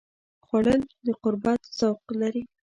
[0.45, 2.43] خوړل د قربت ذوق لري